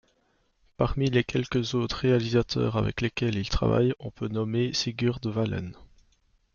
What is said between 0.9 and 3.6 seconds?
les quelques autres réalisateurs avec lesquels il